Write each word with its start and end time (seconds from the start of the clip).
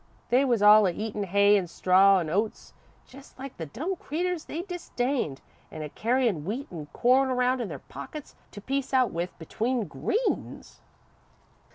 They 0.29 0.43
was 0.43 0.63
all 0.63 0.87
a 0.87 0.91
eatin' 0.91 1.25
hay 1.25 1.55
an' 1.55 1.67
straw 1.67 2.17
an' 2.19 2.27
oats 2.27 2.73
just 3.05 3.37
like 3.37 3.57
the 3.57 3.67
dumb 3.67 3.95
creeters 3.97 4.45
they 4.45 4.63
disdained, 4.63 5.41
an' 5.69 5.83
a 5.83 5.89
carryin' 5.89 6.43
wheat 6.43 6.69
an' 6.71 6.87
corn 6.91 7.29
around 7.29 7.61
in 7.61 7.67
their 7.67 7.77
pockets 7.77 8.33
to 8.53 8.61
piece 8.61 8.95
out 8.95 9.11
with 9.11 9.37
between 9.37 9.85
greens. 9.85 10.81